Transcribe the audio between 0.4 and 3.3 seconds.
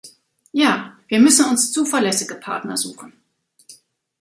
Ja, wir müssen uns zuverlässige Partner suchen.